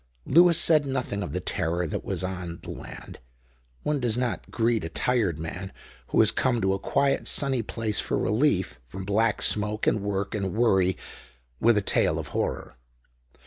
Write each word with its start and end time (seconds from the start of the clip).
Lewis 0.25 0.59
said 0.59 0.83
nothing 0.83 1.21
of 1.21 1.31
the 1.31 1.39
terror 1.39 1.85
that 1.85 2.03
was 2.03 2.23
on 2.23 2.57
the 2.63 2.71
land. 2.71 3.19
One 3.83 3.99
does 3.99 4.17
not 4.17 4.49
greet 4.49 4.83
a 4.83 4.89
tired 4.89 5.37
man 5.37 5.71
who 6.07 6.19
is 6.21 6.31
come 6.31 6.59
to 6.61 6.73
a 6.73 6.79
quiet, 6.79 7.27
sunny 7.27 7.61
place 7.61 7.99
for 7.99 8.17
relief 8.17 8.79
from 8.87 9.05
black 9.05 9.43
smoke 9.43 9.85
and 9.85 10.01
work 10.01 10.33
and 10.33 10.55
worry 10.55 10.97
with 11.59 11.77
a 11.77 11.83
tale 11.83 12.17
of 12.17 12.29
horror. 12.29 12.77